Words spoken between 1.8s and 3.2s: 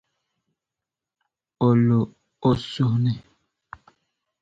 lo o suhu ni.